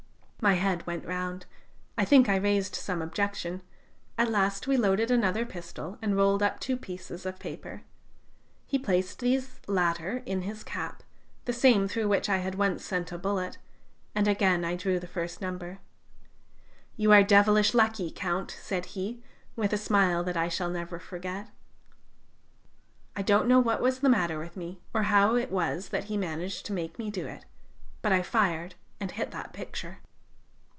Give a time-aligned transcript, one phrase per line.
[0.43, 1.45] "My head went round....
[1.99, 3.61] I think I raised some objection....
[4.17, 7.83] At last we loaded another pistol, and rolled up two pieces of paper.
[8.65, 11.03] He placed these latter in his cap
[11.45, 13.59] the same through which I had once sent a bullet
[14.15, 15.77] and again I drew the first number.
[16.97, 19.21] "'You are devilish lucky, Count,' said he,
[19.55, 21.49] with a smile that I shall never forget.
[23.15, 26.17] "I don't know what was the matter with me, or how it was that he
[26.17, 27.45] managed to make me do it...
[28.01, 29.99] but I fired and hit that picture."